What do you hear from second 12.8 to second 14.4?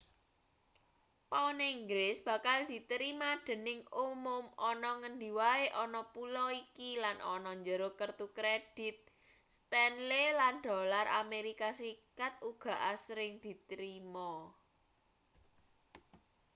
asring diterima